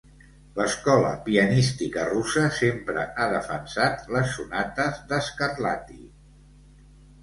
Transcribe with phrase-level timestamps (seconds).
[0.59, 6.05] L'escola pianística russa sempre ha defensat les sonates de Scarlatti.